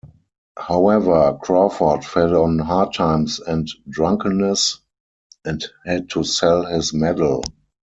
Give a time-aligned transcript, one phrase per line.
[0.57, 4.79] However, Crawford fell on hard times and drunkenness,
[5.45, 7.43] and had to sell his medal.